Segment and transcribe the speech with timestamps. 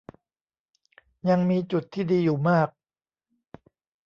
[1.29, 2.69] ยังมีจุดที่ดีอยู่มาก